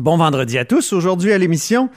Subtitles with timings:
[0.00, 0.94] Bon vendredi à tous.
[0.94, 1.90] Aujourd'hui à l'émission,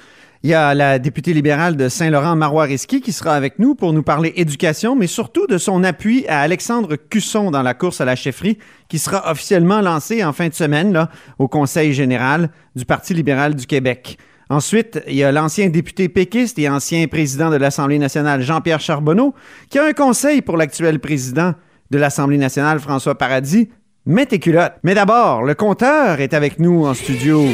[0.44, 4.04] il y a la députée libérale de Saint-Laurent, Marois qui sera avec nous pour nous
[4.04, 8.18] parler éducation, mais surtout de son appui à Alexandre Cusson dans la course à la
[8.18, 8.58] chefferie,
[8.90, 11.10] qui sera officiellement lancée en fin de semaine là,
[11.40, 14.18] au Conseil général du Parti libéral du Québec.
[14.50, 19.34] Ensuite, il y a l'ancien député péquiste et ancien président de l'Assemblée nationale, Jean-Pierre Charbonneau,
[19.70, 21.54] qui a un conseil pour l'actuel président
[21.90, 23.70] de l'Assemblée nationale, François Paradis.
[24.06, 24.74] Mets tes culottes.
[24.84, 27.46] Mais d'abord, le compteur est avec nous en studio.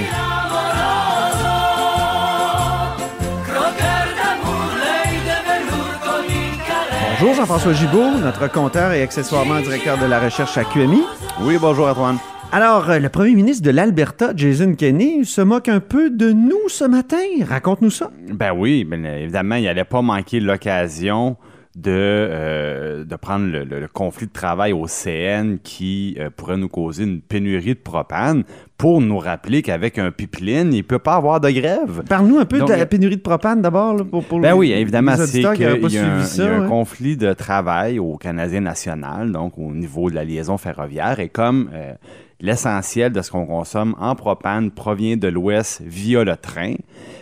[7.20, 11.02] Bonjour Jean-François Gibault, notre compteur et accessoirement directeur de la recherche à QMI.
[11.42, 12.18] Oui, bonjour Antoine.
[12.52, 16.68] Alors, euh, le premier ministre de l'Alberta, Jason Kenney, se moque un peu de nous
[16.70, 17.18] ce matin.
[17.48, 18.10] Raconte-nous ça.
[18.32, 21.36] Ben oui, ben, évidemment, il n'allait pas manquer l'occasion
[21.76, 26.58] de, euh, de prendre le, le- le conflit de travail au CN qui euh, pourrait
[26.58, 28.44] nous causer une pénurie de propane
[28.80, 32.02] pour nous rappeler qu'avec un pipeline, il ne peut pas avoir de grève.
[32.08, 33.98] Parle-nous un peu Donc, de la pénurie de propane d'abord.
[34.10, 36.44] Pour, pour Ben les- oui, évidemment, c'est qu'il y a, un, ça.
[36.44, 40.58] y a un conflit de travail au Canadien national, donc au niveau de la liaison
[40.58, 41.92] ferroviaire, et comme euh,
[42.40, 46.76] l'essentiel de ce qu'on consomme en propane provient de l'Ouest via le train,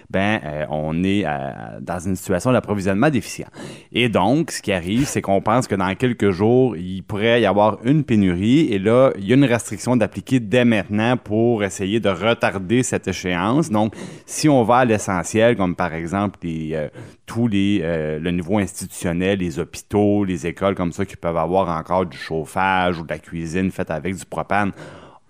[0.09, 1.29] ben euh, on est euh,
[1.81, 3.47] dans une situation d'approvisionnement déficient.
[3.91, 7.45] Et donc, ce qui arrive, c'est qu'on pense que dans quelques jours, il pourrait y
[7.45, 11.99] avoir une pénurie, et là, il y a une restriction d'appliquer dès maintenant pour essayer
[11.99, 13.69] de retarder cette échéance.
[13.69, 13.93] Donc,
[14.25, 16.89] si on va à l'essentiel, comme par exemple euh,
[17.25, 22.05] tous les, le niveau institutionnel, les hôpitaux, les écoles comme ça qui peuvent avoir encore
[22.05, 24.71] du chauffage ou de la cuisine faite avec du propane,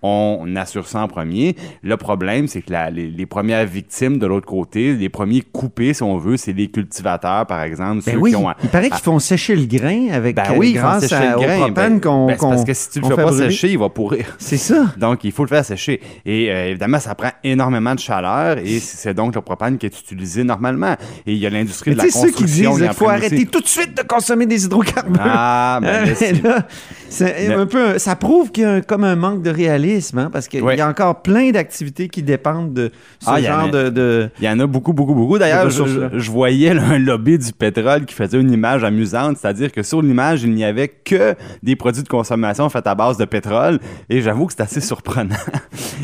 [0.04, 1.56] on assure ça en premier.
[1.82, 5.94] Le problème, c'est que la- les, les premières victimes de l'autre côté, les premiers coupés,
[5.94, 8.48] si on veut, c'est les cultivateurs, par exemple, Ben ceux oui, qui ont...
[8.64, 11.42] il paraît qu'ils font sécher le grain avec Ben euh, oui, grâce à- le au
[11.42, 11.58] grain.
[11.58, 13.50] propane Ben- qu'on ben, c'est parce que si tu le fais pas brûler.
[13.50, 14.26] sécher, il va pourrir.
[14.38, 14.86] C'est ça.
[14.98, 16.00] Donc, il faut le faire sécher.
[16.26, 20.00] Et euh, évidemment, ça prend énormément de chaleur et c'est donc le propane qui est
[20.00, 20.94] utilisé normalement.
[21.26, 22.72] Et il y a l'industrie de la tu sais, ceux qui construction.
[22.76, 23.48] disent qu'il faut arrêter aussi.
[23.48, 25.22] tout de suite de consommer des hydrocarbures.
[25.24, 26.68] Ah, ben, mais c'est- là,
[27.10, 29.87] c'est Mais- un peu, ça prouve qu'il y a un- comme un manque de réalisme,
[30.18, 30.78] hein, parce qu'il Ouais.
[30.78, 34.46] y a encore plein d'activités qui dépendent de ce Ah, genre a- de, de- Il
[34.46, 35.38] y en a beaucoup, beaucoup, beaucoup.
[35.38, 36.10] D'ailleurs, je, ressources-là.
[36.14, 39.84] je- je voyais là, un lobby du pétrole qui faisait une image amusante, c'est-à-dire que
[39.84, 43.80] sur l'image, il n'y avait que des produits de consommation faits à base de pétrole,
[44.10, 45.36] et j'avoue que c'est assez surprenant.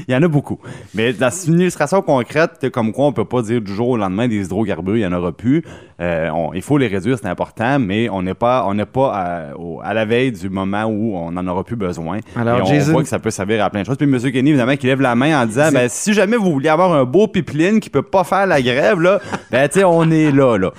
[0.07, 0.59] il y en a beaucoup.
[0.93, 4.27] Mais dans une illustration concrète, comme quoi on peut pas dire du jour au lendemain
[4.27, 5.63] des hydrocarbures, il y en aura plus.
[6.01, 9.11] Euh, on- il faut les réduire, c'est important, mais on n'est pas, on n'est pas
[9.13, 12.19] à, au- à la veille du moment où on n'en aura plus besoin.
[12.35, 13.97] Alors, et on Jason- voit que ça peut servir à plein de choses.
[13.97, 14.31] Puis M.
[14.31, 17.03] Kenny, évidemment, qui lève la main en disant, ben, si jamais vous voulez avoir un
[17.03, 19.19] beau pipeline qui peut pas faire la grève, là,
[19.51, 20.71] ben, tu sais, on est là, là.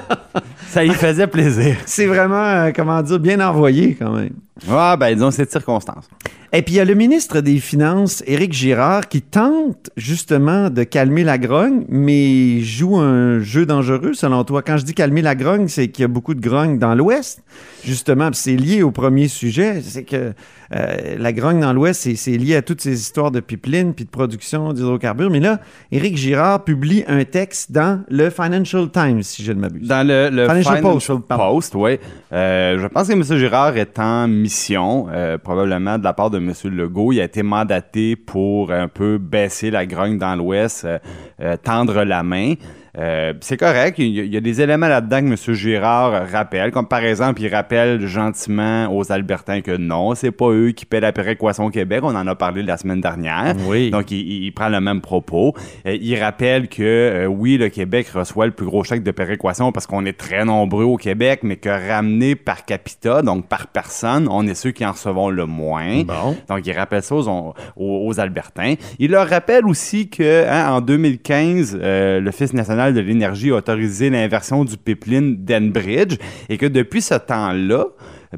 [0.68, 1.76] ça y faisait plaisir.
[1.86, 4.34] C'est vraiment, euh, comment dire, bien envoyé quand même.
[4.68, 6.08] Ah, ben, disons, cette circonstance.
[6.52, 10.82] Et puis il y a le ministre des Finances, Éric Girard, qui tente justement de
[10.82, 14.60] calmer la grogne, mais joue un jeu dangereux selon toi.
[14.62, 17.44] Quand je dis calmer la grogne, c'est qu'il y a beaucoup de grogne dans l'Ouest,
[17.84, 18.30] justement.
[18.32, 20.32] C'est lié au premier sujet, c'est que
[20.74, 24.10] euh, la grogne dans l'Ouest, c'est- lié à toutes ces histoires de pipeline puis de
[24.10, 25.30] production d'hydrocarbures.
[25.30, 25.60] Mais là,
[25.92, 29.86] Éric Girard publie un texte dans le Financial Times, si je ne m'abuse.
[29.88, 31.36] Dans le, le Financial Financial, Post.
[31.40, 31.98] Post, oui.
[32.32, 33.22] Euh, je pense que M.
[33.38, 36.52] Girard est en mission, euh, probablement de la part de M.
[36.70, 37.12] Legault.
[37.12, 40.98] Il a été mandaté pour un peu baisser la grogne dans l'Ouest, euh,
[41.40, 42.54] euh, tendre la main.
[42.98, 45.54] Euh, c'est correct, il y, a, il y a des éléments là-dedans que M.
[45.54, 50.72] Girard rappelle, comme par exemple, il rappelle gentiment aux Albertains que non, c'est pas eux
[50.72, 53.54] qui paient la péréquation au Québec, on en a parlé la semaine dernière.
[53.68, 53.90] Oui.
[53.90, 55.54] Donc, il, prend le même propos.
[55.86, 59.70] Euh, il rappelle que, euh, oui, le Québec reçoit le plus gros chèque de péréquation
[59.72, 64.26] parce qu'on est très nombreux au Québec, mais que ramené par capita, donc par personne,
[64.28, 66.02] on est ceux qui en recevons le moins.
[66.02, 66.36] Bon.
[66.48, 68.74] Donc, il rappelle ça aux, aux- aux Albertains.
[68.98, 74.10] Il leur rappelle aussi que hein, en 2015, euh, l'Office national de l'énergie a autorisé
[74.10, 76.16] l'inversion du pipeline d'Enbridge
[76.48, 77.86] et que depuis ce temps-là,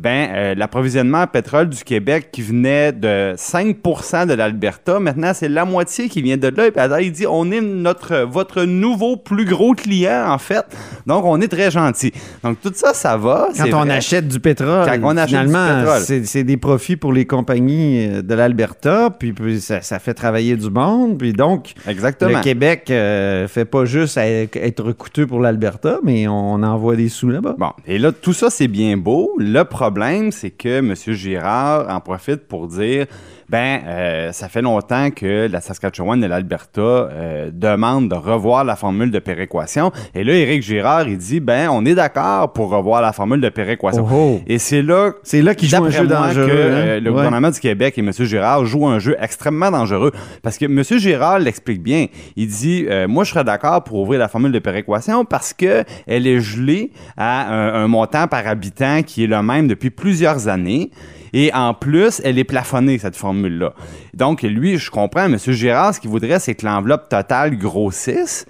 [0.01, 5.51] ben, euh, l'approvisionnement en pétrole du Québec qui venait de 5% de l'Alberta, maintenant c'est
[5.51, 6.69] la moitié qui vient de là.
[6.69, 10.65] Et puis alors, il dit on est notre votre nouveau plus gros client en fait.
[11.07, 12.11] Donc on est très gentil.
[12.43, 13.49] Donc tout ça ça va.
[13.55, 13.97] Quand on vrai.
[13.97, 18.23] achète du pétrole, Quand on achète du finalement, c'est des profits pour les compagnies euh,
[18.23, 22.39] de l'Alberta, puis, puis ça, ça fait travailler du monde, puis donc Exactement.
[22.39, 27.29] le Québec euh, fait pas juste être coûteux pour l'Alberta, mais on envoie des sous
[27.29, 27.57] là-bas.
[27.59, 29.33] Bon, et là, tout ça, c'est bien beau.
[29.39, 29.82] Le problème,
[30.31, 30.95] c'est que M.
[31.15, 33.07] Girard en profite pour dire
[33.49, 38.77] ben euh, ça fait longtemps que la Saskatchewan et l'Alberta euh, demandent de revoir la
[38.77, 39.93] formule de péréquation.
[40.15, 43.51] Et là, Éric Girard, il dit, ben on est d'accord pour revoir la formule de
[43.51, 44.07] péréquation.
[44.11, 44.41] Oh, oh.
[44.47, 46.47] Et c'est là, C'est là qu'il joue un jeu dangereux.
[46.47, 47.01] que euh, hein?
[47.01, 47.17] le Ouais.
[47.17, 48.11] gouvernement du Québec et M.
[48.21, 50.13] Girard jouent un jeu extrêmement dangereux.
[50.43, 50.83] Parce que M.
[50.99, 52.07] Girard l'explique bien.
[52.37, 55.85] Il dit, euh, moi, je serais d'accord pour ouvrir la formule de péréquation parce que
[56.07, 60.49] elle est gelée à un, un montant par habitant qui est le même depuis plusieurs
[60.49, 60.91] années.
[61.33, 63.73] Et en plus, elle est plafonnée, cette formule-là.
[64.13, 65.39] Donc, lui, je comprends, M.
[65.39, 68.45] Girard, ce qu'il voudrait, c'est que l'enveloppe totale grossisse.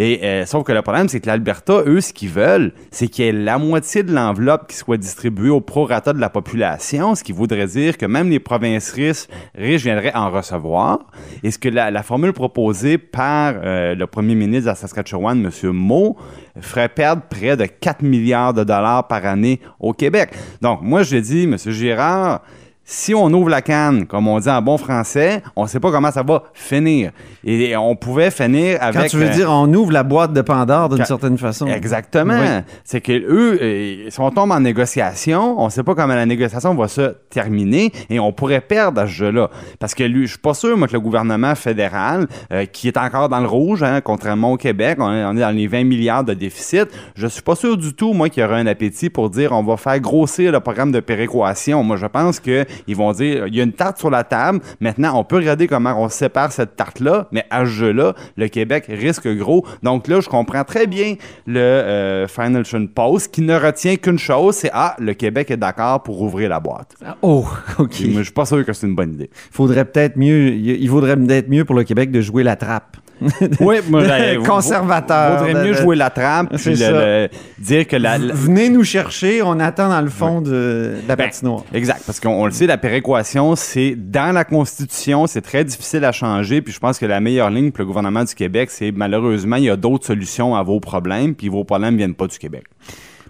[0.00, 3.24] Et, euh, sauf que le problème, c'est que l'Alberta, eux, ce qu'ils veulent, c'est qu'il
[3.24, 7.24] y ait la moitié de l'enveloppe qui soit distribuée au prorata de la population, ce
[7.24, 11.00] qui voudrait dire que même les provinces riches, viendraient en recevoir.
[11.42, 15.44] Et ce que la, la formule proposée par euh, le premier ministre de la Saskatchewan,
[15.44, 15.70] M.
[15.72, 16.14] Moe,
[16.60, 20.30] ferait perdre près de 4 milliards de dollars par année au Québec.
[20.62, 21.56] Donc, moi, je dis, M.
[21.58, 22.42] Girard,
[22.90, 25.90] si on ouvre la canne, comme on dit en bon français, on ne sait pas
[25.90, 27.10] comment ça va finir.
[27.44, 29.02] Et on pouvait finir avec...
[29.02, 31.66] Quand tu veux euh, dire, on ouvre la boîte de Pandore d'une certaine façon.
[31.66, 32.40] Exactement.
[32.40, 32.62] Oui.
[32.84, 36.24] C'est que eux, euh, si on tombe en négociation, on ne sait pas comment la
[36.24, 39.50] négociation va se terminer et on pourrait perdre à ce jeu-là.
[39.78, 42.96] Parce que lui, je suis pas sûr, moi, que le gouvernement fédéral, euh, qui est
[42.96, 45.84] encore dans le rouge, hein, contrairement au Québec, on est, on est dans les 20
[45.84, 49.10] milliards de déficit, je suis pas sûr du tout, moi, qu'il y aura un appétit
[49.10, 51.82] pour dire on va faire grossir le programme de péréquation.
[51.82, 52.40] Moi, je pense
[52.86, 55.66] qu'ils vont dire il y a une tarte sur la table, maintenant, on peut regarder
[55.66, 59.66] comment on sépare cette tarte-là, mais à ce jeu-là, le Québec risque gros.
[59.82, 61.14] Donc là, je comprends très bien
[61.46, 66.02] le euh, Financial Post qui ne retient qu'une chose, c'est ah, le Québec est d'accord
[66.02, 66.94] pour ouvrir la boîte.
[67.22, 67.46] Oh,
[67.78, 68.00] OK.
[68.00, 69.30] Et moi, je suis pas sûr que c'est une bonne idée.
[69.50, 72.96] Faudrait peut-être mieux, il il vaudrait peut-être mieux pour le Québec de jouer la trappe.
[73.60, 74.02] Oui, moi,
[74.46, 75.38] Conservateur.
[75.44, 77.28] Vaudrait mieux jouer la trappe puis le- le-
[77.58, 81.16] dire que la, la- Venez nous chercher, on attend dans le fond de, de la
[81.16, 81.64] Ben, patinoire.
[81.72, 86.04] Exact, parce qu'on on le sait, la péréquation, c'est dans la Constitution, c'est très difficile
[86.04, 88.92] à changer, puis je pense que la meilleure ligne pour le gouvernement du Québec, c'est
[88.92, 92.38] malheureusement, il y a d'autres solutions à vos problèmes, puis vos problèmes viennent pas du
[92.38, 92.64] Québec.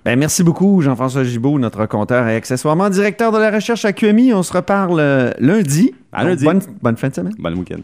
[0.04, 4.32] Ben, merci beaucoup, Jean-François Gibault, notre compteur et accessoirement directeur de la recherche à QMI.
[4.32, 5.92] On se reparle euh, lundi.
[6.12, 6.44] À lundi.
[6.44, 7.34] Bonne, bonne fin de semaine.
[7.38, 7.80] Bon week-end.